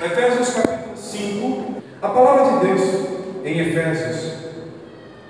Efésios 0.00 0.54
capítulo 0.54 0.96
5, 0.96 1.82
a 2.00 2.08
palavra 2.08 2.58
de 2.58 2.66
Deus 2.66 2.82
em 3.44 3.60
Efésios 3.60 4.32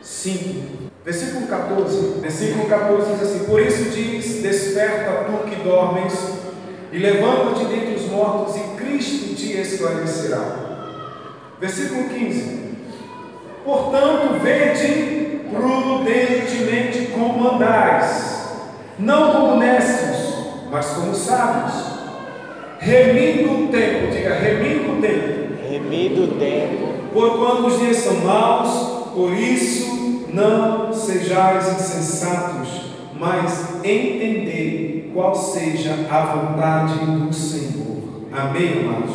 5, 0.00 0.90
versículo 1.04 1.46
14. 1.48 2.20
Versículo 2.20 2.68
14 2.68 3.12
diz 3.12 3.22
assim: 3.22 3.44
Por 3.44 3.60
isso 3.60 3.90
diz: 3.90 4.40
Desperta 4.40 5.24
tu 5.24 5.50
que 5.50 5.56
dormes, 5.56 6.14
e 6.92 6.98
levanta-te 6.98 7.64
dentre 7.64 7.94
os 7.96 8.06
mortos, 8.06 8.56
e 8.56 8.76
Cristo 8.76 9.34
te 9.34 9.60
esclarecerá. 9.60 10.94
Versículo 11.60 12.08
15: 12.08 12.76
Portanto, 13.64 14.40
vede 14.40 15.40
prudentemente 15.50 17.10
como 17.12 17.56
andais, 17.56 18.46
não 18.96 19.32
como 19.32 19.56
necios, 19.56 20.68
mas 20.70 20.86
como 20.86 21.12
sábios 21.14 21.91
remindo 22.82 23.64
o 23.64 23.68
tempo, 23.68 24.10
diga, 24.12 24.34
remindo 24.34 24.92
o 24.92 25.00
tempo. 25.00 25.52
Remindo 25.70 26.24
o 26.24 26.28
tempo. 26.38 26.92
Por 27.12 27.38
quando 27.38 27.68
os 27.68 27.78
dias 27.78 27.98
são 27.98 28.16
maus, 28.16 29.10
por 29.14 29.32
isso 29.32 30.26
não 30.32 30.92
sejais 30.92 31.72
insensatos, 31.72 32.92
mas 33.14 33.76
entendei 33.84 35.10
qual 35.14 35.34
seja 35.34 36.06
a 36.10 36.20
vontade 36.34 36.98
do 37.04 37.32
Senhor. 37.32 38.26
Amém, 38.32 38.84
amados? 38.84 39.14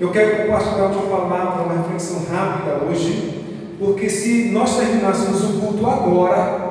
Eu 0.00 0.10
quero 0.10 0.42
compartilhar 0.42 0.86
uma 0.86 1.18
palavra, 1.18 1.62
uma 1.64 1.82
reflexão 1.82 2.24
rápida 2.30 2.84
hoje, 2.84 3.42
porque 3.78 4.08
se 4.08 4.50
nós 4.50 4.76
terminássemos 4.78 5.44
o 5.44 5.60
culto 5.60 5.86
agora, 5.86 6.64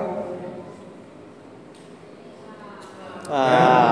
Ah. 3.30 3.83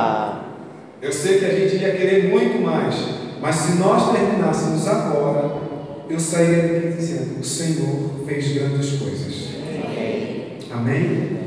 Eu 1.11 1.13
sei 1.13 1.39
que 1.39 1.45
a 1.45 1.49
gente 1.49 1.75
ia 1.75 1.91
querer 1.91 2.29
muito 2.29 2.61
mais, 2.61 2.95
mas 3.41 3.53
se 3.57 3.73
nós 3.73 4.13
terminássemos 4.13 4.88
agora, 4.88 5.57
eu 6.09 6.17
sairia 6.17 6.63
daqui 6.63 6.95
dizendo: 6.95 7.41
O 7.41 7.43
Senhor 7.43 8.12
fez 8.26 8.53
grandes 8.53 8.98
coisas. 8.98 9.49
Amém? 10.71 11.37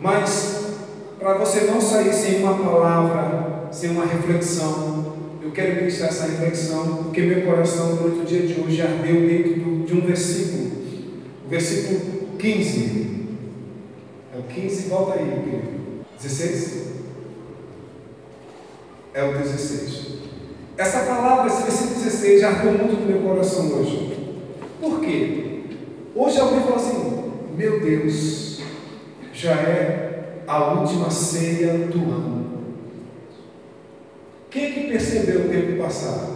Mas, 0.00 0.74
para 1.20 1.38
você 1.38 1.70
não 1.70 1.80
sair 1.80 2.12
sem 2.12 2.42
uma 2.42 2.54
palavra, 2.58 3.68
sem 3.70 3.90
uma 3.90 4.06
reflexão, 4.06 5.14
eu 5.40 5.52
quero 5.52 5.76
ministrar 5.76 6.08
essa 6.08 6.26
reflexão, 6.26 7.04
porque 7.04 7.20
meu 7.20 7.42
coração, 7.42 7.94
durante 7.94 8.22
o 8.22 8.24
dia 8.24 8.42
de 8.44 8.60
hoje, 8.60 8.82
ardeu 8.82 9.20
dentro 9.20 9.84
de 9.86 9.94
um 9.94 10.00
versículo, 10.00 10.72
o 11.46 11.48
versículo 11.48 12.00
15. 12.40 13.26
É 14.34 14.38
o 14.40 14.42
15, 14.42 14.88
volta 14.88 15.20
aí, 15.20 15.26
querido. 15.26 15.84
16? 16.20 16.93
É 19.14 19.22
o 19.22 19.32
16. 19.32 20.14
Essa 20.76 21.04
palavra, 21.04 21.46
esse 21.46 21.62
versículo 21.62 21.94
16, 21.94 22.40
já 22.40 22.48
ardeu 22.48 22.72
muito 22.72 23.00
no 23.00 23.06
meu 23.06 23.20
coração 23.22 23.72
hoje. 23.72 24.18
Por 24.80 25.00
quê? 25.00 25.60
Hoje 26.16 26.40
alguém 26.40 26.60
fala 26.62 26.76
assim: 26.76 27.32
Meu 27.56 27.80
Deus, 27.80 28.60
já 29.32 29.52
é 29.52 30.42
a 30.46 30.72
última 30.74 31.10
ceia 31.10 31.86
do 31.86 31.98
ano. 31.98 32.44
Quem 34.50 34.64
é 34.64 34.70
que 34.70 34.88
percebeu 34.88 35.42
o 35.42 35.48
tempo 35.48 35.82
passado? 35.82 36.34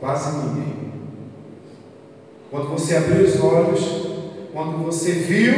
Quase 0.00 0.38
ninguém. 0.38 0.92
Quando 2.50 2.70
você 2.70 2.96
abriu 2.96 3.26
os 3.26 3.38
olhos, 3.42 4.08
quando 4.52 4.82
você 4.84 5.12
viu, 5.12 5.54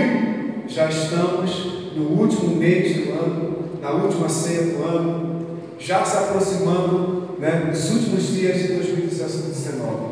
já 0.67 0.89
estamos 0.89 1.95
no 1.97 2.21
último 2.21 2.57
mês 2.57 2.97
do 2.97 3.13
ano, 3.13 3.59
na 3.81 3.91
última 3.93 4.29
ceia 4.29 4.63
do 4.63 4.83
ano, 4.83 5.40
já 5.81 6.05
se 6.05 6.17
aproximando 6.19 7.37
né, 7.39 7.65
nos 7.69 7.91
últimos 7.91 8.29
dias 8.29 8.59
de 8.59 8.75
2019. 8.75 10.11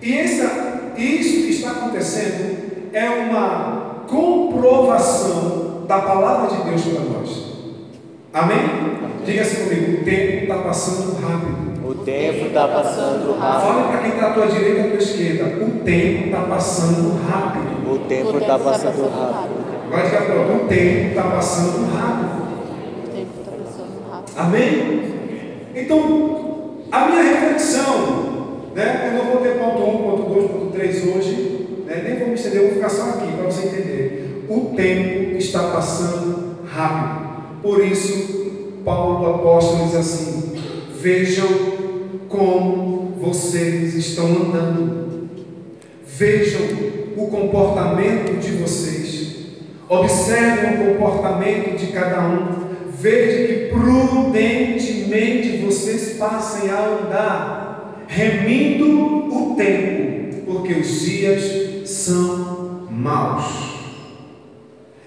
E 0.00 0.18
essa, 0.18 0.92
isso 0.96 1.46
que 1.46 1.50
está 1.50 1.72
acontecendo 1.72 2.90
é 2.92 3.08
uma 3.08 4.04
comprovação 4.08 5.84
da 5.86 5.98
palavra 5.98 6.56
de 6.56 6.64
Deus 6.64 6.82
para 6.82 7.04
nós. 7.04 7.44
Amém? 8.32 8.58
Diga 9.24 9.42
assim 9.42 9.64
comigo: 9.64 10.00
o 10.00 10.04
tempo 10.04 10.42
está 10.42 10.56
passando 10.58 11.20
rápido. 11.20 11.88
O 11.88 11.94
tempo 11.96 12.46
está 12.46 12.68
passando 12.68 13.38
rápido. 13.38 13.66
Fale 13.66 13.88
para 13.88 13.98
quem 13.98 14.10
está 14.10 14.26
à 14.26 14.32
tua 14.32 14.46
direita 14.46 14.78
e 14.78 14.80
à 14.80 14.88
tua 14.88 14.98
esquerda: 14.98 15.64
o 15.64 15.70
tempo 15.84 16.24
está 16.26 16.40
passando 16.40 17.20
rápido. 17.28 17.92
O 17.92 17.98
tempo 18.08 18.38
está 18.38 18.58
passando 18.58 19.10
rápido. 19.10 19.90
Vai 19.90 20.10
diga 20.10 20.22
para 20.22 20.56
o 20.56 20.68
tempo 20.68 21.08
está 21.08 21.22
passando 21.22 21.94
rápido. 21.94 22.43
Amém? 24.36 25.14
Então, 25.74 26.84
a 26.90 27.08
minha 27.08 27.22
reflexão, 27.22 28.70
né? 28.74 29.08
Eu 29.08 29.18
não 29.18 29.32
vou 29.32 29.42
ter 29.42 29.58
ponto 29.58 29.82
1, 29.82 29.98
ponto 29.98 30.34
2, 30.34 30.50
ponto 30.50 30.72
3 30.72 31.16
hoje, 31.16 31.84
né? 31.86 32.02
nem 32.04 32.18
vou 32.18 32.28
me 32.28 32.34
estender, 32.34 32.60
eu 32.60 32.66
vou 32.66 32.74
ficar 32.74 32.88
só 32.88 33.10
aqui 33.10 33.32
para 33.32 33.46
você 33.46 33.68
entender. 33.68 34.44
O 34.48 34.74
tempo 34.76 35.36
está 35.36 35.70
passando 35.70 36.56
rápido. 36.66 37.24
Por 37.62 37.84
isso, 37.84 38.82
Paulo 38.84 39.34
apóstolo 39.36 39.86
diz 39.86 39.94
assim: 39.94 40.52
vejam 41.00 41.48
como 42.28 43.14
vocês 43.20 43.94
estão 43.94 44.26
andando. 44.26 45.28
Vejam 46.06 46.60
o 47.16 47.26
comportamento 47.28 48.38
de 48.40 48.50
vocês. 48.52 49.36
Observem 49.88 50.74
o 50.74 50.94
comportamento 50.94 51.78
de 51.78 51.86
cada 51.92 52.20
um 52.20 52.63
veja 53.04 53.46
que 53.46 53.68
prudentemente 53.68 55.58
vocês 55.58 56.16
passem 56.18 56.70
a 56.70 56.86
andar, 56.86 58.06
remindo 58.08 58.86
o 59.28 59.54
tempo, 59.54 60.36
porque 60.46 60.72
os 60.72 61.02
dias 61.02 61.86
são 61.86 62.88
maus. 62.90 63.44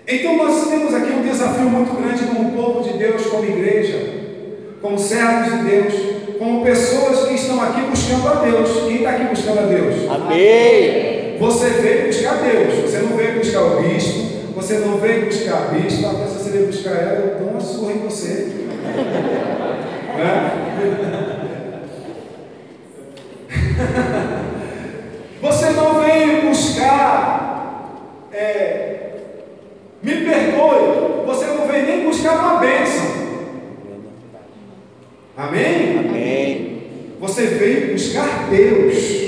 Então 0.07 0.37
nós 0.37 0.69
temos 0.69 0.93
aqui 0.93 1.11
um 1.11 1.23
desafio 1.23 1.71
muito 1.71 1.99
grande 1.99 2.23
como 2.27 2.51
povo 2.51 2.87
de 2.87 2.99
Deus, 2.99 3.25
como 3.25 3.43
igreja, 3.43 3.97
como 4.79 4.99
servos 4.99 5.57
de 5.57 5.63
Deus, 5.65 5.93
como 6.37 6.63
pessoas 6.63 7.27
que 7.27 7.33
estão 7.33 7.59
aqui 7.63 7.81
buscando 7.81 8.27
a 8.27 8.35
Deus. 8.45 8.83
Quem 8.85 8.97
está 8.97 9.09
aqui 9.09 9.23
buscando 9.23 9.59
a 9.59 9.63
Deus? 9.63 9.95
Amém. 10.07 11.35
Você 11.39 11.69
veio 11.69 12.05
buscar 12.07 12.43
Deus, 12.43 12.75
você 12.75 12.99
não 12.99 13.17
veio 13.17 13.39
buscar 13.39 13.61
o 13.63 13.81
bispo, 13.81 14.36
você 14.57 14.79
não 14.79 14.97
veio 14.97 15.27
buscar 15.27 15.55
a 15.55 15.67
bispa, 15.67 16.09
até 16.09 16.25
se 16.25 16.33
você 16.39 16.49
veio 16.49 16.65
buscar 16.65 16.89
ela, 16.89 17.19
eu 17.19 17.37
dou 17.37 17.49
uma 17.49 17.61
surra 17.61 17.91
em 17.93 17.99
você. 17.99 18.47
você 25.39 25.69
não 25.69 26.01
veio 26.01 26.47
buscar, 26.49 28.01
é, 28.33 29.11
me 30.01 30.15
perdoe, 30.25 31.23
você 31.27 31.45
não 31.45 31.67
veio 31.67 31.85
nem 31.85 32.05
buscar 32.07 32.39
uma 32.39 32.59
bênção. 32.59 33.05
Amém? 35.37 35.99
Amém. 35.99 36.83
Você 37.19 37.45
veio 37.45 37.93
buscar 37.93 38.49
Deus. 38.49 39.26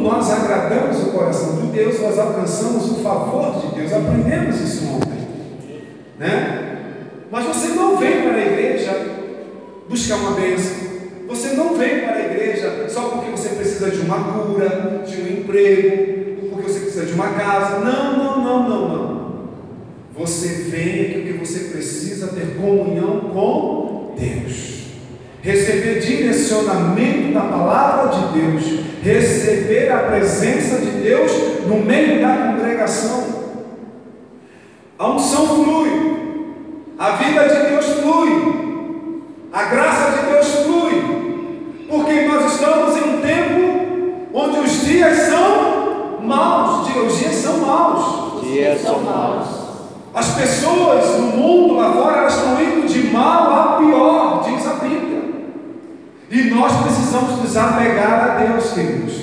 Nós 0.00 0.30
agradamos 0.30 1.02
o 1.02 1.10
coração 1.10 1.56
de 1.56 1.66
Deus, 1.68 2.00
nós 2.00 2.18
alcançamos 2.18 2.90
o 2.90 2.94
favor 2.96 3.60
de 3.60 3.74
Deus. 3.74 3.92
Aprendemos 3.92 4.60
isso 4.60 4.86
ontem. 4.88 5.28
Né? 6.18 6.76
Mas 7.30 7.46
você 7.46 7.68
não 7.68 7.96
vem 7.96 8.22
para 8.22 8.34
a 8.34 8.46
igreja 8.46 9.06
buscar 9.88 10.16
uma 10.16 10.32
bênção. 10.32 10.90
Você 11.28 11.54
não 11.54 11.76
vem 11.76 12.00
para 12.00 12.14
a 12.16 12.24
igreja 12.24 12.86
só 12.88 13.02
porque 13.10 13.30
você 13.30 13.50
precisa 13.50 13.90
de 13.90 14.00
uma 14.00 14.18
cura, 14.24 15.04
de 15.06 15.22
um 15.22 15.40
emprego, 15.40 16.48
porque 16.50 16.70
você 16.70 16.80
precisa 16.80 17.06
de 17.06 17.12
uma 17.12 17.28
casa. 17.30 17.78
Não, 17.78 18.16
não, 18.18 18.44
não, 18.44 18.68
não, 18.68 18.88
não. 18.88 19.30
Você 20.18 20.48
vem 20.48 21.12
porque 21.12 21.32
você 21.34 21.70
precisa 21.70 22.28
ter 22.28 22.56
comunhão 22.56 23.30
com 23.32 24.14
Deus 24.18 24.69
receber 25.42 26.00
direcionamento 26.00 27.32
da 27.32 27.40
palavra 27.40 28.08
de 28.08 28.40
Deus, 28.40 28.80
receber 29.02 29.90
a 29.90 29.98
presença 29.98 30.78
de 30.78 30.90
Deus 31.02 31.32
no 31.66 31.76
meio 31.76 32.20
da 32.20 32.52
congregação. 32.52 33.24
A 34.98 35.08
unção 35.08 35.64
flui, 35.64 35.90
a 36.98 37.10
vida 37.12 37.48
de 37.48 37.70
Deus 37.70 37.86
flui, 38.00 39.22
a 39.52 39.62
graça 39.64 40.10
de 40.12 40.32
Deus 40.32 40.46
flui, 40.64 41.86
porque 41.88 42.22
nós 42.22 42.52
estamos 42.52 42.96
em 42.96 43.16
um 43.16 43.20
tempo 43.20 44.30
onde 44.34 44.58
os 44.60 44.84
dias 44.84 45.16
são 45.16 46.20
maus, 46.22 46.88
os 46.88 47.18
dias 47.18 47.34
são 47.34 47.58
maus. 47.58 48.30
Dias 48.42 48.82
são 48.82 49.00
maus. 49.00 49.46
As 50.12 50.34
pessoas 50.34 51.20
no 51.20 51.26
mundo 51.28 51.74
lá 51.74 51.92
fora 51.92 52.16
elas 52.18 52.34
estão 52.34 52.60
indo 52.60 52.86
de 52.88 53.12
mal 53.12 53.52
a 53.52 53.76
pior. 53.78 54.39
E 56.30 56.42
nós 56.42 56.72
precisamos 56.82 57.38
nos 57.42 57.56
apegar 57.56 58.30
a 58.30 58.34
Deus, 58.44 58.72
queridos. 58.72 59.14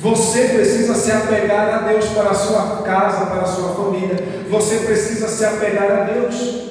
Você 0.00 0.48
precisa 0.48 0.94
se 0.94 1.10
apegar 1.12 1.74
a 1.74 1.78
Deus 1.88 2.06
para 2.06 2.30
a 2.30 2.34
sua 2.34 2.82
casa, 2.82 3.26
para 3.26 3.42
a 3.42 3.46
sua 3.46 3.74
família. 3.74 4.16
Você 4.50 4.78
precisa 4.78 5.28
se 5.28 5.44
apegar 5.44 5.90
a 5.90 6.04
Deus. 6.04 6.68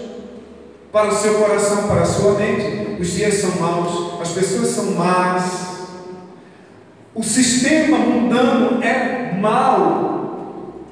para 0.91 1.09
o 1.09 1.15
seu 1.15 1.35
coração, 1.35 1.87
para 1.87 2.01
a 2.01 2.05
sua 2.05 2.33
mente. 2.33 2.97
Os 2.99 3.11
dias 3.11 3.35
são 3.35 3.51
maus, 3.59 4.19
as 4.21 4.29
pessoas 4.29 4.69
são 4.69 4.91
más. 4.91 5.77
O 7.13 7.23
sistema 7.23 7.97
mundano 7.97 8.81
é 8.83 9.33
mau, 9.39 10.83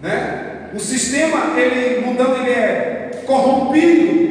né? 0.00 0.70
O 0.74 0.80
sistema 0.80 1.58
ele 1.58 2.06
mundano 2.06 2.36
ele 2.36 2.50
é 2.50 3.22
corrompido. 3.26 4.22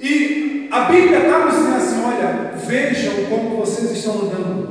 E 0.00 0.68
a 0.72 0.80
Bíblia 0.84 1.18
está 1.18 1.38
nos 1.40 1.54
dizendo 1.54 1.76
assim, 1.76 1.99
vejam 2.70 3.24
como 3.28 3.56
vocês 3.56 3.90
estão 3.90 4.22
andando. 4.22 4.70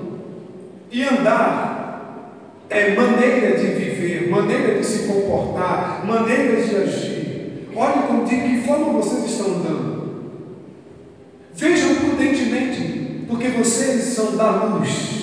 E 0.89 1.03
andar 1.03 2.33
é 2.69 2.95
maneira 2.95 3.57
de 3.57 3.67
viver, 3.67 4.29
maneira 4.29 4.79
de 4.79 4.85
se 4.85 5.07
comportar, 5.07 6.05
maneira 6.05 6.61
de 6.61 6.75
agir. 6.77 7.67
Olha 7.75 8.03
como 8.03 8.25
de 8.25 8.35
que 8.35 8.61
forma 8.65 8.93
vocês 8.93 9.25
estão 9.25 9.47
andando. 9.47 9.99
Vejam 11.53 11.95
prudentemente, 11.95 13.25
porque 13.27 13.49
vocês 13.49 14.03
são 14.03 14.37
da 14.37 14.49
luz. 14.63 15.19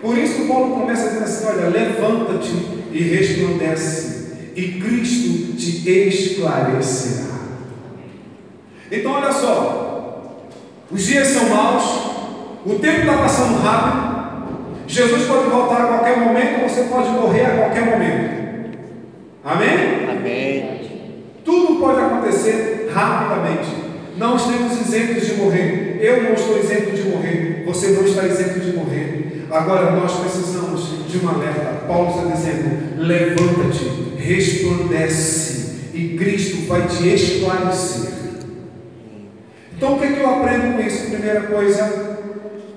Por 0.00 0.16
isso 0.16 0.46
Paulo 0.46 0.76
começa 0.76 1.08
dizendo 1.08 1.24
assim: 1.24 1.46
olha, 1.46 1.68
levanta-te 1.68 2.52
e 2.92 3.02
resplandece, 3.02 4.32
e 4.56 4.80
Cristo 4.80 5.56
te 5.56 5.90
esclarecerá. 6.08 7.30
Então 8.90 9.12
olha 9.12 9.32
só, 9.32 9.69
os 10.90 11.02
dias 11.06 11.28
são 11.28 11.48
maus, 11.48 11.84
o 12.66 12.78
tempo 12.80 13.00
está 13.00 13.18
passando 13.18 13.62
rápido. 13.62 14.10
Jesus 14.86 15.26
pode 15.26 15.48
voltar 15.48 15.82
a 15.82 15.86
qualquer 15.86 16.18
momento, 16.18 16.68
você 16.68 16.82
pode 16.82 17.08
morrer 17.10 17.46
a 17.46 17.56
qualquer 17.56 17.86
momento. 17.86 18.78
Amém? 19.44 20.10
Amém. 20.10 20.80
Tudo 21.44 21.80
pode 21.80 22.00
acontecer 22.00 22.90
rapidamente. 22.92 23.68
Não 24.16 24.36
estamos 24.36 24.80
isentos 24.80 25.26
de 25.26 25.34
morrer. 25.34 25.98
Eu 26.00 26.24
não 26.24 26.32
estou 26.32 26.58
isento 26.58 26.90
de 26.90 27.08
morrer. 27.08 27.64
Você 27.66 27.88
não 27.88 28.04
está 28.04 28.26
isento 28.26 28.60
de 28.60 28.72
morrer. 28.76 29.46
Agora 29.50 29.92
nós 29.92 30.12
precisamos 30.20 31.08
de 31.08 31.18
uma 31.18 31.34
alerta. 31.34 31.86
Paulo 31.86 32.10
está 32.10 32.34
dizendo: 32.34 32.98
levanta-te, 32.98 34.16
resplandece, 34.18 35.90
e 35.94 36.16
Cristo 36.18 36.66
vai 36.66 36.86
te 36.86 37.08
esclarecer. 37.08 38.19
Então 39.80 39.94
o 39.94 39.98
que, 39.98 40.04
é 40.04 40.12
que 40.12 40.20
eu 40.20 40.28
aprendo 40.28 40.76
com 40.76 40.86
isso? 40.86 41.10
Primeira 41.10 41.40
coisa, 41.40 42.18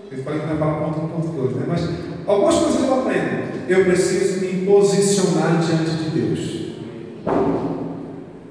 eu 0.09 0.23
falei 0.23 0.39
que 0.39 0.45
não 0.45 0.53
é 0.53 0.57
para 0.57 0.71
ponto 0.75 0.99
um 1.01 1.09
ponto 1.09 1.27
dois, 1.33 1.53
né? 1.57 1.65
Mas 1.67 1.81
algumas 2.25 2.55
coisas 2.55 2.81
eu 2.81 2.93
aprendo. 2.93 3.67
Eu 3.67 3.83
preciso 3.83 4.39
me 4.39 4.65
posicionar 4.65 5.59
diante 5.59 5.91
de 5.97 6.09
Deus. 6.11 6.75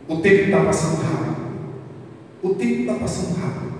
O 0.06 0.16
tempo 0.18 0.42
está 0.42 0.64
passando 0.66 1.00
rápido. 1.00 1.36
O 2.42 2.50
tempo 2.50 2.80
está 2.82 2.94
passando 2.96 3.40
rápido. 3.40 3.72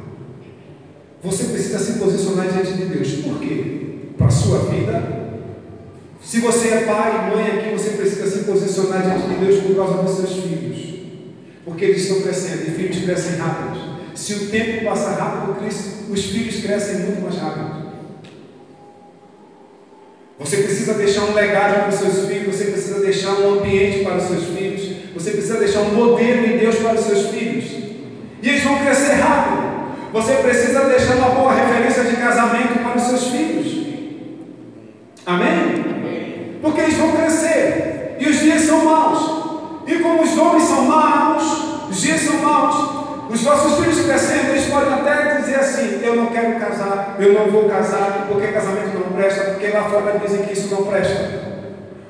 Você 1.23 1.45
precisa 1.45 1.79
se 1.79 1.99
posicionar 1.99 2.49
diante 2.49 2.73
de 2.73 2.87
Deus. 2.87 3.13
Por 3.17 3.41
quê? 3.41 4.13
Para 4.17 4.29
a 4.29 4.31
sua 4.31 4.59
vida. 4.71 5.03
Se 6.23 6.41
você 6.41 6.69
é 6.69 6.81
pai 6.87 7.29
e 7.29 7.37
mãe 7.37 7.47
aqui, 7.47 7.73
você 7.73 7.91
precisa 7.91 8.27
se 8.27 8.45
posicionar 8.45 9.03
diante 9.03 9.35
de 9.35 9.35
Deus 9.35 9.65
por 9.65 9.77
causa 9.77 10.03
dos 10.03 10.17
seus 10.17 10.33
filhos. 10.43 10.95
Porque 11.63 11.85
eles 11.85 12.01
estão 12.01 12.23
crescendo 12.23 12.69
e 12.69 12.71
filhos 12.71 13.05
crescem 13.05 13.37
rápido. 13.37 13.92
Se 14.15 14.35
o 14.35 14.51
tempo 14.51 14.85
passa 14.85 15.11
rápido, 15.11 15.57
os 16.11 16.25
filhos 16.25 16.63
crescem 16.63 16.99
muito 17.01 17.23
mais 17.23 17.37
rápido. 17.37 17.83
Você 20.39 20.57
precisa 20.59 20.95
deixar 20.95 21.23
um 21.23 21.35
legado 21.35 21.81
para 21.81 21.89
os 21.89 21.95
seus 21.95 22.27
filhos, 22.29 22.57
você 22.57 22.65
precisa 22.65 23.01
deixar 23.01 23.33
um 23.35 23.59
ambiente 23.59 24.05
para 24.05 24.17
os 24.17 24.25
seus 24.25 24.45
filhos, 24.45 24.97
você 25.15 25.31
precisa 25.31 25.59
deixar 25.59 25.81
um 25.81 25.95
modelo 25.95 26.47
em 26.47 26.59
Deus 26.59 26.77
para 26.77 26.95
os 26.95 27.01
seus 27.01 27.27
filhos. 27.29 27.65
E 28.43 28.49
eles 28.49 28.65
vão 28.65 28.79
crescer 28.79 29.15
rápido. 29.15 29.73
Você 30.13 30.35
precisa 30.35 30.85
deixar 30.85 31.17
uma 31.17 31.31
boa 31.31 31.55
referência 31.55 32.05
de 32.05 32.17
casamento 32.17 32.83
para 32.83 32.97
os 32.97 33.03
seus 33.05 33.29
filhos. 33.29 33.87
Amém? 35.25 36.59
Porque 36.61 36.81
eles 36.81 36.97
vão 36.97 37.13
crescer. 37.13 38.17
E 38.19 38.29
os 38.29 38.41
dias 38.41 38.63
são 38.63 38.85
maus. 38.85 39.43
E 39.87 39.99
como 40.01 40.23
os 40.23 40.37
homens 40.37 40.65
são 40.65 40.85
maus, 40.85 41.89
os 41.91 42.01
dias 42.01 42.21
são 42.21 42.39
maus, 42.39 42.82
os 43.33 43.43
nossos 43.43 43.79
filhos 43.79 44.05
crescendo, 44.05 44.51
eles 44.51 44.67
podem 44.67 44.93
até 44.93 45.41
dizer 45.41 45.57
assim: 45.57 46.01
Eu 46.03 46.17
não 46.17 46.27
quero 46.27 46.61
casar, 46.61 47.17
eu 47.19 47.33
não 47.33 47.51
vou 47.51 47.69
casar, 47.69 48.27
porque 48.29 48.49
casamento 48.49 48.99
não 48.99 49.17
presta, 49.17 49.45
porque 49.53 49.69
lá 49.69 49.85
fora 49.89 50.19
dizem 50.19 50.43
que 50.45 50.53
isso 50.53 50.69
não 50.75 50.85
presta. 50.85 51.53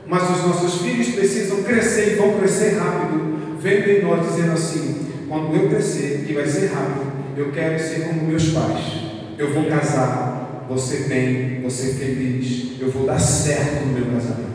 Mas 0.06 0.22
os 0.30 0.44
nossos 0.44 0.82
filhos 0.82 1.14
precisam 1.14 1.62
crescer 1.62 2.12
e 2.12 2.14
vão 2.16 2.38
crescer 2.38 2.76
rápido, 2.76 3.58
vendo 3.60 3.88
em 3.88 4.02
nós 4.02 4.28
dizendo 4.28 4.52
assim: 4.52 5.06
Quando 5.28 5.54
eu 5.54 5.68
crescer, 5.68 6.26
e 6.28 6.32
vai 6.32 6.46
ser 6.46 6.72
rápido, 6.72 7.12
eu 7.36 7.52
quero 7.52 7.78
ser 7.78 8.08
como 8.08 8.22
meus 8.22 8.50
pais. 8.50 9.02
Eu 9.38 9.52
vou 9.54 9.64
casar, 9.64 10.66
vou 10.68 10.76
ser 10.76 11.08
bem, 11.08 11.52
ser 11.72 11.94
feliz, 11.94 12.80
eu 12.80 12.90
vou 12.90 13.06
dar 13.06 13.18
certo 13.18 13.86
no 13.86 13.92
meu 13.92 14.04
casamento. 14.12 14.52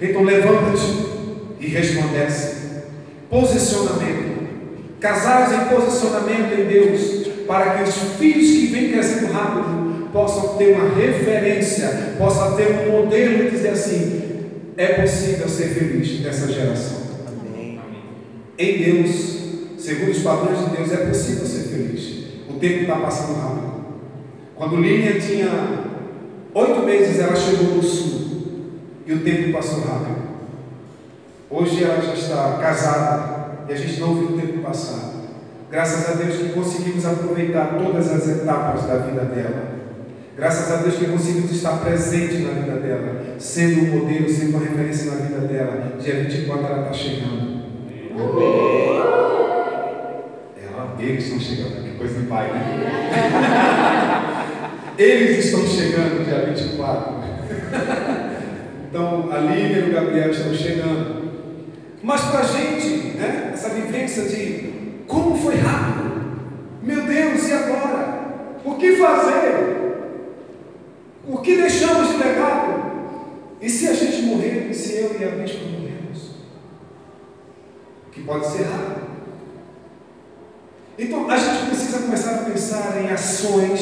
Então 0.00 0.22
levanta-te 0.22 1.08
e 1.58 1.66
resplandece. 1.66 2.56
Posicionamento. 3.28 4.37
Casais 5.00 5.52
em 5.52 5.74
posicionamento 5.74 6.58
em 6.58 6.64
Deus, 6.66 7.28
para 7.46 7.74
que 7.74 7.88
os 7.88 7.94
filhos 8.18 8.50
que 8.50 8.66
vêm 8.66 8.90
crescendo 8.90 9.32
rápido 9.32 10.08
possam 10.12 10.56
ter 10.56 10.74
uma 10.74 10.88
referência, 10.94 12.14
possam 12.18 12.56
ter 12.56 12.88
um 12.88 13.02
modelo 13.02 13.46
e 13.46 13.50
dizer 13.50 13.68
assim: 13.70 14.22
é 14.76 15.00
possível 15.00 15.48
ser 15.48 15.68
feliz 15.68 16.20
nessa 16.20 16.52
geração. 16.52 16.98
Amém. 17.28 17.80
Em 18.58 18.78
Deus, 18.78 19.38
segundo 19.78 20.10
os 20.10 20.18
padrões 20.18 20.58
de 20.58 20.76
Deus, 20.76 20.92
é 20.92 21.06
possível 21.06 21.46
ser 21.46 21.68
feliz. 21.68 22.24
O 22.50 22.54
tempo 22.54 22.82
está 22.82 22.96
passando 22.96 23.40
rápido. 23.40 23.68
Quando 24.56 24.76
Línia 24.80 25.20
tinha 25.20 25.84
oito 26.54 26.80
meses, 26.82 27.20
ela 27.20 27.36
chegou 27.36 27.76
no 27.76 27.82
sul 27.82 28.42
e 29.06 29.12
o 29.12 29.20
tempo 29.20 29.52
passou 29.52 29.80
rápido. 29.80 30.18
Hoje 31.48 31.84
ela 31.84 32.02
já 32.02 32.14
está 32.14 32.58
casada 32.60 33.47
e 33.68 33.72
a 33.72 33.76
gente 33.76 34.00
não 34.00 34.14
viu 34.14 34.28
o 34.28 34.40
tempo 34.40 34.58
passar. 34.60 35.12
Graças 35.70 36.08
a 36.08 36.14
Deus 36.14 36.36
que 36.36 36.48
conseguimos 36.48 37.04
aproveitar 37.04 37.76
todas 37.78 38.10
as 38.10 38.26
etapas 38.26 38.84
da 38.84 38.96
vida 38.96 39.20
dela. 39.24 39.78
Graças 40.34 40.72
a 40.72 40.76
Deus 40.82 40.94
que 40.94 41.04
conseguimos 41.06 41.50
estar 41.50 41.78
presente 41.78 42.38
na 42.38 42.52
vida 42.52 42.76
dela, 42.76 43.22
sendo 43.38 43.82
um 43.82 43.98
modelo, 43.98 44.28
sendo 44.28 44.56
uma 44.56 44.60
referência 44.60 45.10
na 45.10 45.16
vida 45.18 45.40
dela. 45.40 45.92
Dia 46.00 46.22
24 46.22 46.64
ela 46.64 46.80
está 46.82 46.92
chegando. 46.92 47.58
Amém. 48.12 48.88
Ela, 50.62 50.96
eles 50.98 51.24
estão 51.24 51.40
chegando, 51.40 51.84
que 51.84 51.98
coisa 51.98 52.20
de 52.20 52.26
pai, 52.26 52.52
né? 52.52 53.74
eles 54.96 55.44
estão 55.44 55.66
chegando 55.66 56.24
dia 56.24 56.46
24. 56.46 57.14
então, 58.88 59.28
a 59.30 59.38
Lívia 59.38 59.78
e 59.80 59.90
o 59.90 59.92
Gabriel 59.92 60.30
estão 60.30 60.54
chegando. 60.54 61.18
Mas 62.02 62.22
para 62.22 62.40
a 62.40 62.44
gente, 62.44 63.18
né, 63.18 63.47
essa 63.58 63.70
vivência 63.70 64.22
de 64.22 65.02
como 65.08 65.36
foi 65.36 65.56
rápido, 65.56 66.28
meu 66.80 67.02
Deus, 67.02 67.48
e 67.48 67.52
agora? 67.52 68.18
O 68.64 68.74
que 68.74 68.96
fazer? 68.96 69.78
O 71.26 71.38
que 71.38 71.56
deixamos 71.56 72.08
de 72.08 72.16
legado? 72.18 72.88
E 73.60 73.68
se 73.68 73.88
a 73.88 73.94
gente 73.94 74.22
morrer? 74.22 74.72
Se 74.72 74.98
eu 74.98 75.16
e 75.18 75.24
a 75.24 75.28
vítima 75.28 75.70
morrermos? 75.70 76.36
Que 78.12 78.22
pode 78.22 78.46
ser 78.46 78.62
rápido. 78.62 79.08
Então 80.96 81.28
a 81.28 81.36
gente 81.36 81.66
precisa 81.66 81.98
começar 81.98 82.34
a 82.34 82.44
pensar 82.44 83.02
em 83.02 83.10
ações 83.10 83.80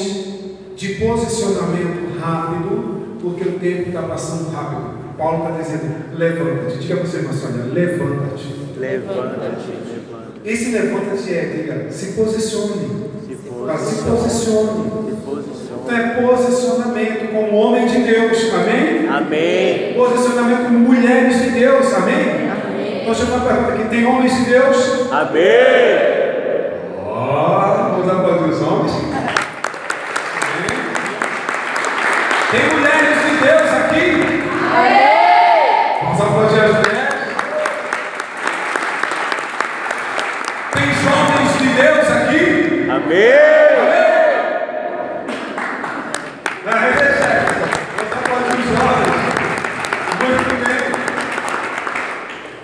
de 0.75 0.95
posicionamento 0.95 2.19
rápido, 2.19 3.19
porque 3.21 3.49
o 3.49 3.59
tempo 3.59 3.89
está 3.89 4.03
passando 4.03 4.51
rápido. 4.51 5.17
Paulo 5.19 5.47
está 5.47 5.63
dizendo: 5.63 6.17
levanta-te. 6.17 6.79
Diga 6.79 6.97
para 6.97 7.07
você, 7.07 7.19
irmã 7.19 7.33
Sônia: 7.33 7.65
levanta-te. 7.73 8.66
Levanta-te, 8.77 9.71
levanta. 9.71 10.27
Esse 10.45 10.71
levanta-te 10.71 11.35
é, 11.35 11.45
diga, 11.45 11.91
se 11.91 12.13
posicione. 12.13 13.11
Se 13.27 13.37
se 13.37 14.03
posicione. 14.03 14.91
Se 15.09 15.17
posicione. 15.25 15.77
Então 15.87 15.97
é 15.97 16.21
posicionamento 16.21 17.33
como 17.33 17.57
homem 17.57 17.87
de 17.87 18.03
Deus, 18.03 18.53
amém? 18.53 19.09
Amém. 19.09 19.95
Posicionamento 19.95 20.65
como 20.65 20.79
mulheres 20.81 21.43
de 21.43 21.51
Deus, 21.51 21.95
amém? 21.95 22.47
Então 23.01 23.15
deixa 23.15 23.23
eu 23.23 23.27
fazer 23.27 23.35
uma 23.35 23.47
pergunta 23.47 23.73
aqui: 23.73 23.89
tem 23.89 24.05
homens 24.05 24.37
de 24.37 24.45
Deus? 24.51 25.13
Amém. 25.13 26.16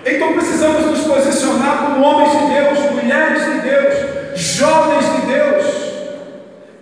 Então 0.05 0.33
precisamos 0.33 0.85
nos 0.87 0.99
posicionar 1.07 1.77
como 1.77 2.03
homens 2.05 2.31
de 2.31 2.53
Deus, 2.53 2.91
mulheres 2.91 3.45
de 3.45 3.59
Deus, 3.61 3.93
jovens 4.35 5.05
de 5.05 5.21
Deus, 5.27 5.65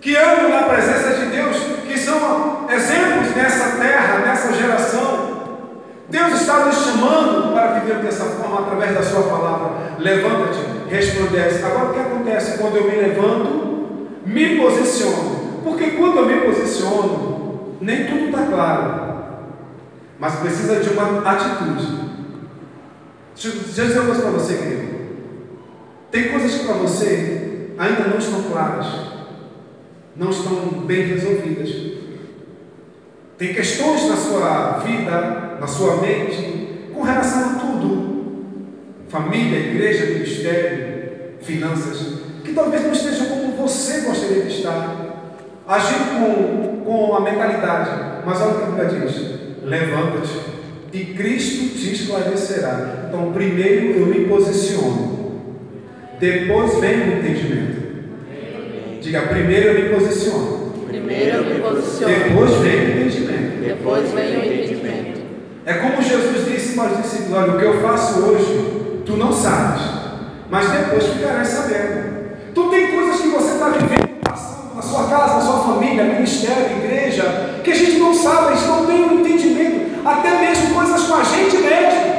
que 0.00 0.16
amam 0.16 0.48
na 0.48 0.62
presença 0.64 1.14
de 1.14 1.26
Deus, 1.26 1.56
que 1.86 1.96
são 1.96 2.66
exemplos 2.68 3.36
nessa 3.36 3.76
terra, 3.76 4.18
nessa 4.26 4.52
geração. 4.54 5.42
Deus 6.08 6.40
está 6.40 6.64
nos 6.64 6.74
chamando 6.74 7.52
para 7.54 7.78
viver 7.78 7.98
dessa 8.02 8.24
forma 8.24 8.62
através 8.62 8.94
da 8.94 9.02
Sua 9.04 9.22
palavra. 9.22 9.70
Levanta-te, 10.00 10.92
resplandece. 10.92 11.64
Agora 11.64 11.90
o 11.90 11.94
que 11.94 12.00
acontece 12.00 12.58
quando 12.58 12.78
eu 12.78 12.90
me 12.90 12.96
levanto, 12.96 14.18
me 14.26 14.58
posiciono? 14.58 15.21
Porque 15.62 15.92
quando 15.92 16.18
eu 16.18 16.26
me 16.26 16.40
posiciono, 16.40 17.76
nem 17.80 18.06
tudo 18.06 18.26
está 18.26 18.46
claro, 18.46 19.12
mas 20.18 20.36
precisa 20.36 20.80
de 20.80 20.90
uma 20.90 21.28
atitude. 21.28 22.02
Deixa 23.34 23.48
eu 23.48 23.62
dizer 23.62 23.98
uma 23.98 24.06
coisa 24.06 24.22
para 24.22 24.30
você, 24.30 24.56
querido. 24.56 24.92
Tem 26.10 26.28
coisas 26.28 26.54
que 26.54 26.66
para 26.66 26.74
você 26.74 27.70
ainda 27.78 28.04
não 28.04 28.18
estão 28.18 28.42
claras, 28.42 28.86
não 30.14 30.30
estão 30.30 30.54
bem 30.86 31.06
resolvidas. 31.06 31.70
Tem 33.38 33.54
questões 33.54 34.08
na 34.08 34.16
sua 34.16 34.78
vida, 34.84 35.56
na 35.58 35.66
sua 35.66 35.96
mente, 35.96 36.90
com 36.94 37.02
relação 37.02 37.50
a 37.50 37.54
tudo: 37.54 38.46
família, 39.08 39.58
igreja, 39.58 40.06
ministério, 40.06 41.38
finanças, 41.40 42.18
que 42.44 42.52
talvez 42.52 42.84
não 42.84 42.92
estejam 42.92 43.26
como 43.26 43.56
você 43.56 44.02
gostaria 44.02 44.44
de 44.44 44.56
estar, 44.58 45.11
agindo 45.66 46.84
com, 46.84 46.84
com 46.84 47.16
a 47.16 47.20
mentalidade. 47.20 47.90
Mas 48.24 48.40
olha 48.40 48.50
o 48.50 48.56
que 48.58 48.80
a 48.80 48.84
Bíblia 48.84 49.06
diz: 49.06 49.32
levanta-te 49.62 50.52
e 50.92 51.04
Cristo 51.14 51.78
te 51.78 51.94
esclarecerá. 51.94 53.06
Então, 53.08 53.32
primeiro 53.32 53.98
eu 53.98 54.06
me 54.06 54.26
posiciono, 54.26 55.40
depois 56.20 56.78
vem 56.78 57.00
o 57.00 57.18
entendimento. 57.18 57.82
Diga, 59.00 59.22
primeiro 59.22 59.68
eu 59.68 59.82
me 59.82 59.98
posiciono. 59.98 60.72
Primeiro 60.86 61.36
eu 61.38 61.44
me 61.44 61.60
posiciono. 61.60 62.14
Depois 62.14 62.50
vem 62.56 62.76
o 62.76 62.90
entendimento. 62.90 63.64
Depois 63.64 64.12
vem 64.12 64.36
o 64.36 64.44
entendimento. 64.44 65.22
É 65.64 65.74
como 65.74 66.02
Jesus 66.02 66.46
disse 66.46 66.76
para 66.76 66.92
os 66.92 67.02
discípulos: 67.02 67.32
Olha, 67.32 67.52
o 67.52 67.58
que 67.58 67.64
eu 67.64 67.80
faço 67.80 68.20
hoje, 68.20 69.02
tu 69.06 69.16
não 69.16 69.32
sabes, 69.32 69.82
mas 70.50 70.70
depois 70.70 71.06
ficarás 71.06 71.48
sabendo. 71.48 72.22
Tu 72.54 72.68
tem 72.68 72.92
coisas 72.92 73.20
que 73.20 73.28
você 73.28 73.52
está 73.54 73.68
vivendo, 73.70 74.11
família, 75.92 76.04
ministério, 76.04 76.78
igreja, 76.78 77.60
que 77.62 77.70
a 77.70 77.74
gente 77.74 77.98
não 77.98 78.14
sabe, 78.14 78.52
a 78.52 78.56
gente 78.56 78.68
não 78.68 78.86
tem 78.86 79.04
um 79.04 79.20
entendimento, 79.20 80.06
até 80.06 80.40
mesmo 80.40 80.74
coisas 80.74 81.02
com 81.02 81.14
a 81.14 81.22
gente 81.22 81.56
mesmo. 81.58 82.12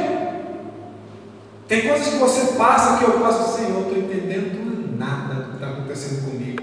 Tem 1.66 1.82
coisas 1.82 2.08
que 2.08 2.16
você 2.16 2.52
passa 2.56 2.98
que 2.98 3.04
eu 3.04 3.20
passo, 3.20 3.56
Senhor, 3.56 3.82
estou 3.82 3.98
entendendo 3.98 4.96
nada 4.98 5.34
do 5.34 5.44
que 5.50 5.54
está 5.54 5.66
acontecendo 5.68 6.30
comigo, 6.30 6.62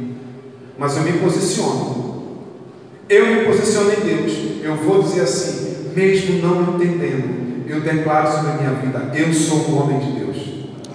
mas 0.77 0.95
eu 0.95 1.03
me 1.03 1.13
posiciono. 1.13 2.11
Eu 3.09 3.27
me 3.27 3.45
posiciono 3.45 3.91
em 3.91 3.99
Deus. 4.05 4.63
Eu 4.63 4.75
vou 4.77 5.03
dizer 5.03 5.21
assim, 5.21 5.91
mesmo 5.93 6.41
não 6.41 6.75
entendendo, 6.75 7.65
eu 7.67 7.81
declaro 7.81 8.31
sobre 8.31 8.51
a 8.51 8.53
minha 8.53 8.71
vida: 8.71 9.11
eu 9.13 9.33
sou 9.33 9.69
um 9.69 9.81
homem 9.81 9.99
de 9.99 10.11
Deus. 10.11 10.37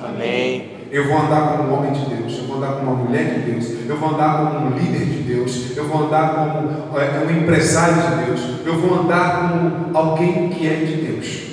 Amém. 0.01 0.77
Eu 0.91 1.09
vou 1.09 1.19
andar 1.19 1.59
como 1.59 1.69
um 1.69 1.79
homem 1.79 1.93
de 1.93 2.07
Deus, 2.07 2.17
eu 2.26 2.26
vou 2.57 2.65
andar 2.65 2.77
como 2.77 2.91
uma 2.91 3.05
mulher 3.05 3.25
de 3.35 3.51
Deus, 3.51 3.67
eu 3.87 3.97
vou 3.97 4.15
andar 4.15 4.39
como 4.39 4.67
um 4.67 4.79
líder 4.79 5.05
de 5.05 5.23
Deus, 5.23 5.77
eu 5.77 5.87
vou 5.87 6.07
andar 6.07 6.35
como 6.35 6.99
é, 6.99 7.25
um 7.27 7.43
empresário 7.43 7.95
de 7.95 8.25
Deus, 8.27 8.41
eu 8.65 8.81
vou 8.81 9.01
andar 9.01 9.51
como 9.51 9.97
alguém 9.97 10.49
que 10.49 10.67
é 10.67 10.75
de 10.77 10.97
Deus. 10.97 11.47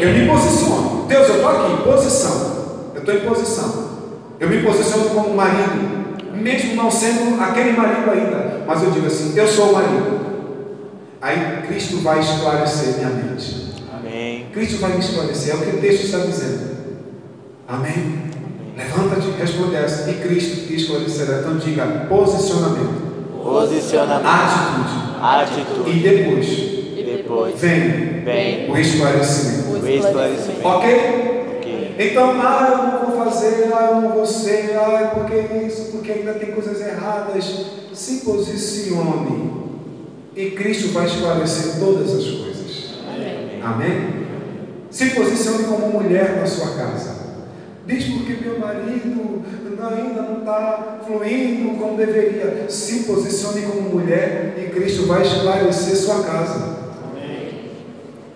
Eu 0.00 0.12
me 0.12 0.26
posiciono. 0.26 1.06
Deus, 1.06 1.28
eu 1.28 1.36
estou 1.36 1.48
aqui, 1.50 1.82
posição. 1.82 2.90
Eu 2.94 3.00
estou 3.00 3.14
em 3.14 3.20
posição. 3.20 3.90
Eu 4.38 4.48
me 4.48 4.62
posiciono 4.62 5.10
como 5.10 5.34
marido, 5.34 6.34
mesmo 6.34 6.74
não 6.74 6.90
sendo 6.90 7.40
aquele 7.40 7.72
marido 7.72 8.10
ainda, 8.10 8.62
mas 8.66 8.82
eu 8.82 8.90
digo 8.90 9.06
assim: 9.06 9.36
eu 9.36 9.46
sou 9.46 9.70
o 9.70 9.72
marido. 9.74 10.20
Aí 11.20 11.62
Cristo 11.66 11.98
vai 11.98 12.20
esclarecer 12.20 12.96
minha 12.96 13.10
mente. 13.10 13.74
Amém. 13.92 14.46
Cristo 14.52 14.78
vai 14.78 14.92
me 14.92 15.00
esclarecer, 15.00 15.54
é 15.54 15.56
o 15.56 15.60
que 15.60 15.76
o 15.76 15.80
texto 15.80 16.04
está 16.04 16.18
dizendo. 16.18 16.70
Amém? 17.68 18.29
Levanta-te 18.80 19.28
e 19.28 19.40
resplandece, 19.40 20.10
e 20.10 20.14
Cristo 20.14 20.66
te 20.66 20.74
esclarecerá. 20.76 21.40
Então 21.40 21.56
diga 21.58 22.06
posicionamento, 22.08 23.10
Posicionamento. 23.42 24.26
atitude, 25.22 25.80
Atitude. 25.80 25.90
e 25.90 26.00
depois 26.02 26.48
E 26.48 27.16
depois 27.16 27.60
vem 27.60 28.22
Vem 28.24 28.70
o 28.70 28.76
esclarecimento. 28.78 29.70
o 29.84 29.88
esclarecimento. 29.88 30.66
Ok. 30.68 31.40
Então, 31.98 32.30
ah, 32.40 32.68
eu 32.70 32.78
não 32.78 33.14
vou 33.14 33.24
fazer, 33.26 33.70
ah, 33.74 33.88
eu 33.90 34.00
não 34.00 34.08
vou 34.12 34.24
ser, 34.24 34.74
ah, 34.74 35.00
é 35.02 35.06
porque 35.08 35.66
isso, 35.66 35.90
porque 35.92 36.12
ainda 36.12 36.32
tem 36.34 36.52
coisas 36.52 36.80
erradas. 36.80 37.66
Se 37.92 38.20
posicione 38.24 39.50
e 40.34 40.50
Cristo 40.52 40.92
vai 40.92 41.04
esclarecer 41.06 41.78
todas 41.78 42.08
as 42.14 42.24
coisas. 42.24 42.90
Amém. 43.06 43.60
Amém? 43.62 44.10
Se 44.90 45.10
posicione 45.10 45.64
como 45.64 45.88
mulher 46.00 46.36
na 46.40 46.46
sua 46.46 46.68
casa. 46.74 47.19
Diz 47.90 48.04
porque 48.04 48.34
meu 48.34 48.60
marido 48.60 49.42
ainda 49.82 50.22
não 50.22 50.38
está 50.38 51.00
fluindo 51.04 51.76
como 51.76 51.96
deveria. 51.96 52.70
Se 52.70 53.02
posicione 53.02 53.62
como 53.62 53.90
mulher 53.90 54.54
e 54.56 54.70
Cristo 54.70 55.08
vai 55.08 55.22
esclarecer 55.22 55.96
sua 55.96 56.22
casa. 56.22 56.76
Amém? 57.12 57.66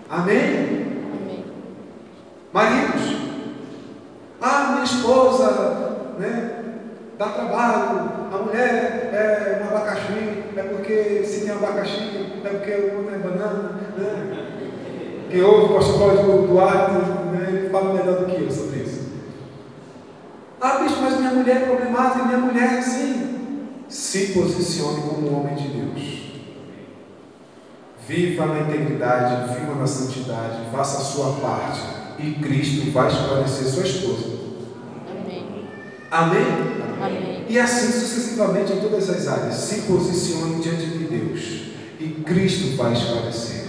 Amém. 0.09 0.85
Maridos, 2.51 3.15
ah, 4.41 4.71
minha 4.73 4.83
esposa, 4.83 6.15
né, 6.19 6.63
dá 7.17 7.27
trabalho, 7.27 8.11
a 8.33 8.37
mulher 8.37 9.09
é 9.13 9.63
um 9.63 9.67
abacaxi, 9.67 10.43
é 10.57 10.63
porque 10.63 11.23
se 11.23 11.45
tem 11.45 11.51
abacaxi, 11.51 12.41
é 12.43 12.49
porque 12.49 12.71
o 12.71 12.97
outro 12.97 13.15
é 13.15 13.17
banana, 13.19 13.71
né? 13.97 14.47
Quem 15.29 15.41
ouve 15.41 15.71
o 15.71 15.75
pastor 15.75 15.97
Cláudio 15.97 16.47
Duarte, 16.47 16.91
né, 17.31 17.45
ele 17.47 17.69
fala 17.69 17.93
melhor 17.93 18.19
do 18.19 18.25
que 18.25 18.43
eu 18.43 18.51
sobre 18.51 18.79
isso. 18.79 19.04
Ah, 20.67 20.79
bicho, 20.79 20.97
mas 20.99 21.19
minha 21.19 21.29
mulher 21.29 21.57
é 21.57 21.65
problemática, 21.65 22.25
minha 22.25 22.39
mulher 22.39 22.73
é 22.73 22.79
assim. 22.79 23.35
Se 23.87 24.29
posicione 24.29 25.01
como 25.01 25.29
um 25.29 25.39
homem 25.39 25.53
de 25.53 25.67
Deus. 25.67 26.25
Viva 28.07 28.47
na 28.47 28.61
integridade, 28.61 29.53
viva 29.53 29.75
na 29.75 29.85
santidade, 29.85 30.71
faça 30.71 30.97
a 30.97 31.05
sua 31.05 31.33
parte 31.33 31.81
e 32.17 32.31
Cristo 32.41 32.89
vai 32.91 33.11
esclarecer 33.11 33.67
sua 33.67 33.83
esposa. 33.83 34.39
Amém. 35.11 35.67
Amém? 36.09 36.45
Amém. 36.99 37.45
E 37.47 37.59
assim 37.59 37.91
sucessivamente 37.91 38.73
em 38.73 38.79
todas 38.79 39.07
as 39.07 39.27
áreas. 39.27 39.53
Se 39.53 39.81
posicione 39.81 40.63
diante 40.63 40.87
de 40.87 41.03
Deus 41.05 41.41
e 41.99 42.23
Cristo 42.25 42.75
vai 42.75 42.93
esclarecer. 42.93 43.64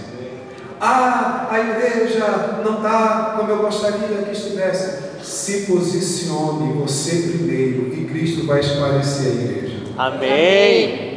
Ah, 0.79 1.47
a 1.49 1.59
igreja 1.59 2.61
não 2.63 2.77
está 2.77 3.35
como 3.37 3.49
eu 3.49 3.57
gostaria 3.57 4.23
que 4.23 4.31
estivesse. 4.31 5.07
Se 5.23 5.65
posicione 5.65 6.73
você 6.73 7.33
primeiro 7.33 7.93
e 7.93 8.05
Cristo 8.05 8.45
vai 8.45 8.59
esclarecer 8.59 9.25
a 9.25 9.35
igreja. 9.35 9.77
Amém. 9.97 11.07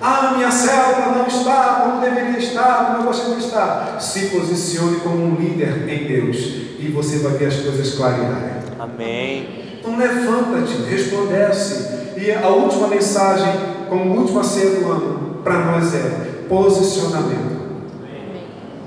Ah, 0.00 0.34
minha 0.36 0.50
célula 0.50 1.16
não 1.16 1.26
está 1.26 1.80
como 1.82 2.00
deveria 2.00 2.38
estar, 2.38 2.86
como 2.86 2.98
eu 2.98 3.04
gostaria 3.04 3.36
de 3.36 3.44
estar. 3.44 4.00
Se 4.00 4.26
posicione 4.26 5.00
como 5.00 5.24
um 5.24 5.34
líder 5.34 5.88
em 5.88 6.06
Deus 6.06 6.36
e 6.78 6.92
você 6.94 7.18
vai 7.18 7.32
ver 7.32 7.46
as 7.46 7.56
coisas 7.56 7.94
clarearem. 7.94 8.56
Amém. 8.78 9.78
Então 9.80 9.96
levanta-te, 9.96 10.82
resplandece. 10.82 11.96
E 12.16 12.30
a 12.30 12.48
última 12.48 12.88
mensagem, 12.88 13.52
como 13.88 14.18
última 14.18 14.44
ceia 14.44 14.80
do 14.80 14.90
ano, 14.90 15.40
para 15.42 15.64
nós 15.64 15.94
é 15.94 16.44
posicionamento. 16.48 17.55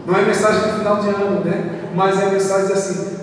Não 0.10 0.18
é 0.18 0.26
mensagem 0.26 0.72
de 0.72 0.80
final 0.80 0.96
de 1.02 1.10
ano, 1.10 1.46
né? 1.46 1.82
Mas 1.94 2.20
é 2.20 2.32
mensagem 2.32 2.74
assim: 2.74 3.16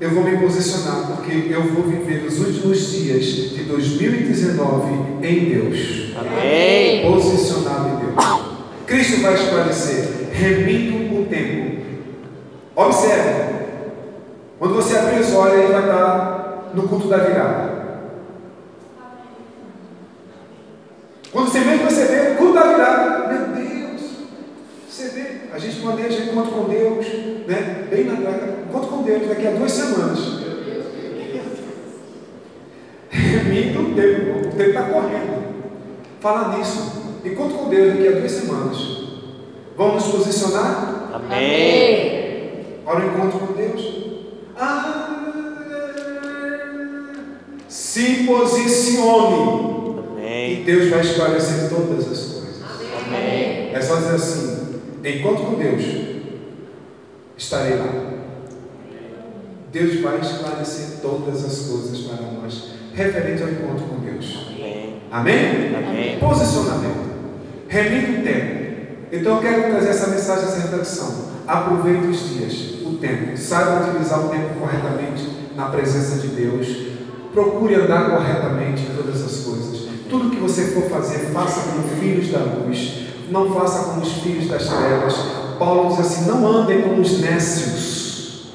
eu 0.00 0.10
vou 0.10 0.24
me 0.24 0.36
posicionar, 0.38 1.06
porque 1.06 1.46
eu 1.48 1.62
vou 1.62 1.84
viver 1.84 2.26
os 2.26 2.40
últimos 2.40 2.90
dias 2.90 3.24
de 3.24 3.62
2019 3.62 4.92
em 5.22 5.44
Deus. 5.44 6.12
Amém. 6.18 7.12
Posicionado 7.12 7.90
em 7.90 7.96
Deus. 8.06 8.42
Cristo 8.86 9.22
vai 9.22 9.34
esclarecer, 9.34 10.30
remindo 10.32 11.20
o 11.20 11.26
tempo. 11.26 11.82
Observe, 12.74 13.52
quando 14.58 14.74
você 14.74 14.96
abrir 14.96 15.20
os 15.20 15.32
olhos, 15.34 15.60
ele 15.60 15.72
vai 15.72 15.82
estar 15.82 16.72
no 16.74 16.88
culto 16.88 17.06
da 17.06 17.18
virada. 17.18 17.72
Quando 21.30 21.48
você 21.48 21.60
mesmo 21.60 21.86
perceber, 21.86 22.36
culto 22.36 22.54
da 22.54 22.62
virada, 22.64 23.21
a 25.52 25.58
gente 25.58 25.80
planeja 25.82 26.24
encontro 26.24 26.52
com 26.52 26.64
Deus, 26.64 27.06
né? 27.46 27.86
Bem 27.90 28.04
na 28.04 28.14
encontro 28.14 28.88
com 28.88 29.02
Deus 29.02 29.28
daqui 29.28 29.46
a 29.46 29.50
duas 29.50 29.70
semanas. 29.70 30.18
Remindo 33.10 33.80
o 33.80 33.94
tempo, 33.94 34.48
o 34.48 34.52
tempo 34.56 34.70
está 34.70 34.82
correndo. 34.84 35.42
Falar 36.20 36.56
nisso, 36.56 37.02
encontro 37.22 37.58
com 37.58 37.68
Deus 37.68 37.92
daqui 37.94 38.08
a 38.08 38.12
duas 38.12 38.32
semanas. 38.32 38.78
Vamos 39.76 40.06
nos 40.06 40.14
posicionar 40.14 41.10
Amém. 41.14 42.78
para 42.84 43.00
o 43.00 43.06
encontro 43.06 43.38
com 43.40 43.52
Deus? 43.52 43.82
Ah, 44.56 45.08
se 47.68 48.24
posicione 48.24 49.98
Amém. 50.12 50.52
e 50.52 50.56
Deus 50.64 50.88
vai 50.88 51.00
esclarecer 51.00 51.68
todas 51.68 51.98
as 52.00 52.06
coisas. 52.06 52.62
Amém. 53.06 53.70
É 53.74 53.80
só 53.82 53.96
dizer 53.96 54.14
assim: 54.14 54.61
encontro 55.10 55.44
com 55.44 55.54
Deus, 55.54 55.82
estarei 57.36 57.76
lá. 57.76 58.12
Deus 59.72 60.00
vai 60.00 60.20
esclarecer 60.20 61.00
todas 61.00 61.44
as 61.44 61.66
coisas 61.66 61.98
para 62.00 62.26
nós, 62.32 62.72
referente 62.94 63.42
ao 63.42 63.48
encontro 63.48 63.86
com 63.86 64.00
Deus. 64.00 64.48
Amém. 64.50 65.00
Amém? 65.10 65.74
Amém. 65.74 66.18
Posicionamento. 66.18 67.12
Remita 67.68 68.20
o 68.20 68.22
tempo. 68.22 68.62
Então 69.10 69.36
eu 69.36 69.42
quero 69.42 69.70
trazer 69.70 69.88
essa 69.88 70.06
mensagem, 70.08 70.44
essa 70.44 70.60
reflexão. 70.60 71.32
Aproveite 71.46 72.06
os 72.06 72.28
dias, 72.28 72.82
o 72.86 72.96
tempo. 72.98 73.36
Saiba 73.36 73.88
utilizar 73.88 74.24
o 74.24 74.28
tempo 74.28 74.60
corretamente 74.60 75.28
na 75.56 75.66
presença 75.66 76.18
de 76.18 76.28
Deus. 76.28 76.68
Procure 77.32 77.74
andar 77.74 78.10
corretamente 78.10 78.82
em 78.82 78.94
todas 78.94 79.22
as 79.22 79.44
coisas. 79.44 79.88
Tudo 80.08 80.30
que 80.30 80.36
você 80.36 80.66
for 80.66 80.84
fazer, 80.90 81.30
faça 81.32 81.70
como 81.70 81.88
filhos 81.98 82.28
da 82.28 82.40
luz. 82.40 83.11
Não 83.32 83.54
faça 83.54 83.84
como 83.84 84.02
os 84.02 84.12
filhos 84.12 84.46
das 84.46 84.68
trevas. 84.68 85.14
Paulo 85.58 85.88
diz 85.88 86.00
assim: 86.00 86.26
não 86.26 86.46
andem 86.46 86.82
como 86.82 87.00
os 87.00 87.18
nécios. 87.18 88.52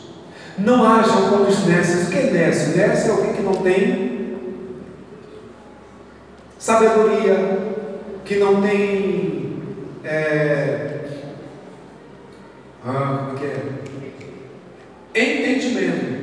Não 0.58 0.86
ajam 0.86 1.30
como 1.30 1.46
os 1.46 1.66
nécios. 1.66 2.08
O 2.08 2.12
que 2.12 2.18
é 2.18 2.32
nécio? 2.32 2.78
Nécio 2.78 3.10
é 3.10 3.12
alguém 3.12 3.34
que 3.34 3.42
não 3.42 3.56
tem 3.56 4.08
sabedoria, 6.60 7.60
que 8.24 8.36
não 8.36 8.62
tem. 8.62 9.64
É, 10.04 11.00
ah, 12.86 13.34
é? 15.14 15.20
Entendimento. 15.20 16.18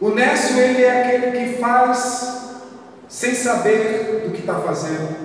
O 0.00 0.10
nécio, 0.10 0.58
ele 0.58 0.82
é 0.82 1.02
aquele 1.02 1.30
que 1.30 1.58
faz 1.58 2.42
sem 3.08 3.34
saber 3.34 4.22
do 4.24 4.32
que 4.32 4.40
está 4.40 4.54
fazendo, 4.54 5.21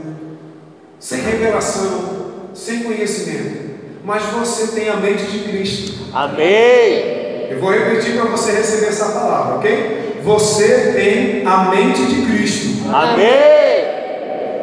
sem 1.00 1.22
revelação, 1.22 2.50
sem 2.54 2.84
conhecimento. 2.84 3.68
Mas 4.04 4.24
você 4.24 4.80
tem 4.80 4.90
a 4.90 4.96
mente 4.96 5.26
de 5.26 5.40
Cristo. 5.50 6.06
Amém. 6.14 7.48
Eu 7.50 7.60
vou 7.60 7.72
repetir 7.72 8.16
para 8.16 8.30
você 8.30 8.52
receber 8.52 8.88
essa 8.88 9.10
palavra, 9.10 9.56
ok? 9.56 10.22
Você 10.24 10.94
tem 10.94 11.46
a 11.46 11.70
mente 11.70 12.06
de 12.06 12.26
Cristo. 12.26 12.90
Amém. 12.90 13.58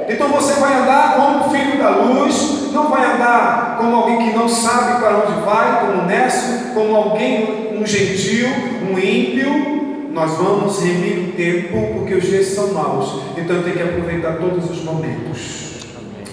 Então 0.09 0.29
você 0.29 0.55
vai 0.55 0.75
andar 0.83 1.17
como 1.17 1.51
filho 1.51 1.79
da 1.79 1.91
luz, 1.91 2.71
não 2.73 2.89
vai 2.89 3.15
andar 3.15 3.79
como 3.79 3.97
alguém 3.97 4.31
que 4.31 4.37
não 4.37 4.49
sabe 4.49 5.01
para 5.01 5.19
onde 5.19 5.41
vai, 5.45 5.87
como 5.87 6.07
nécio, 6.07 6.73
como 6.75 6.95
alguém, 6.95 7.79
um 7.79 7.87
gentil, 7.87 8.49
um 8.91 8.99
ímpio. 8.99 10.11
Nós 10.13 10.33
vamos 10.33 10.81
remir 10.81 11.31
o 11.31 11.33
tempo 11.33 11.95
porque 11.95 12.15
os 12.15 12.25
dias 12.25 12.47
são 12.49 12.73
maus. 12.73 13.23
Então 13.37 13.63
tem 13.63 13.73
que 13.73 13.83
aproveitar 13.83 14.37
todos 14.37 14.71
os 14.71 14.83
momentos. 14.85 15.74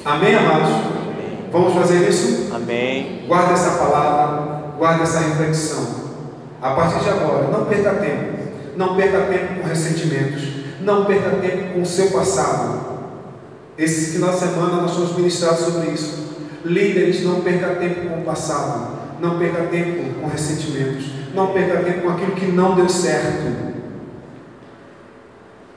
Amém, 0.03 0.33
amados? 0.35 0.69
Vamos 1.51 1.73
fazer 1.75 2.09
isso? 2.09 2.51
Amém. 2.55 3.23
Guarda 3.27 3.53
essa 3.53 3.77
palavra, 3.77 4.73
guarda 4.75 5.03
essa 5.03 5.19
reflexão. 5.19 6.01
A 6.59 6.71
partir 6.71 7.03
de 7.03 7.09
agora, 7.09 7.49
não 7.49 7.65
perca 7.65 7.91
tempo. 7.95 8.41
Não 8.75 8.95
perca 8.95 9.19
tempo 9.21 9.61
com 9.61 9.67
ressentimentos. 9.67 10.41
Não 10.81 11.05
perca 11.05 11.29
tempo 11.35 11.73
com 11.73 11.81
o 11.81 11.85
seu 11.85 12.09
passado. 12.09 12.81
Esse 13.77 14.13
final 14.13 14.31
de 14.31 14.39
semana 14.39 14.81
nós 14.81 14.91
fomos 14.91 15.15
ministrados 15.15 15.59
sobre 15.59 15.89
isso. 15.91 16.31
Líderes, 16.65 17.23
não 17.23 17.41
perca 17.41 17.75
tempo 17.75 18.09
com 18.09 18.21
o 18.21 18.23
passado. 18.23 18.97
Não 19.19 19.37
perca 19.37 19.63
tempo 19.65 20.19
com 20.19 20.27
ressentimentos. 20.27 21.11
Não 21.35 21.53
perca 21.53 21.77
tempo 21.83 22.01
com 22.01 22.09
aquilo 22.09 22.31
que 22.31 22.47
não 22.47 22.75
deu 22.75 22.89
certo. 22.89 23.71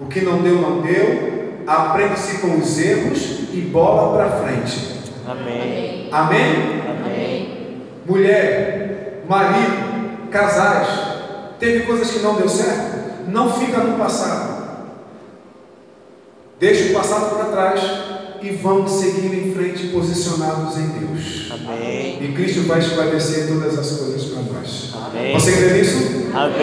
O 0.00 0.07
que 0.07 0.23
não 0.23 0.40
deu, 0.40 0.62
não 0.62 0.81
deu. 0.81 1.45
Aprende-se 1.66 2.38
com 2.38 2.59
os 2.59 2.78
erros 2.78 3.43
e 3.54 3.61
bola 3.62 4.16
para 4.16 4.30
frente. 4.42 4.94
Amém. 5.26 6.08
Amém? 6.11 6.83
Amém. 6.88 7.83
Mulher, 8.07 9.22
marido, 9.29 10.29
casais, 10.31 10.88
teve 11.59 11.87
coisas 11.87 12.11
que 12.11 12.18
não 12.18 12.35
deu 12.35 12.48
certo? 12.48 13.29
Não 13.29 13.52
fica 13.52 13.79
no 13.79 13.96
passado. 13.96 14.64
Deixa 16.59 16.90
o 16.90 16.94
passado 16.94 17.35
para 17.35 17.44
trás 17.46 17.81
e 18.42 18.50
vamos 18.50 18.92
seguir 18.92 19.35
em 19.35 19.55
frente 19.55 19.88
posicionados 19.88 20.76
em 20.76 20.88
Deus. 20.88 21.50
Amém. 21.50 22.18
E 22.22 22.33
Cristo 22.35 22.62
vai 22.68 22.79
esclarecer 22.79 23.48
todas 23.48 23.79
as 23.79 23.98
coisas 23.98 24.24
para 24.24 24.42
nós. 24.42 24.94
Amém. 25.07 25.33
Você 25.33 25.52
crê 25.52 25.79
nisso? 25.79 26.29
Amém. 26.35 26.59